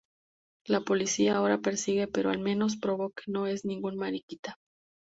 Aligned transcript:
La 0.65 0.81
policía 0.81 1.35
ahora 1.37 1.57
lo 1.57 1.61
persigue, 1.61 2.07
pero 2.07 2.31
al 2.31 2.39
menos 2.39 2.75
"probó 2.75 3.11
que 3.11 3.21
no 3.31 3.45
es 3.45 3.65
ningún 3.65 3.97
mariquita". 3.97 4.57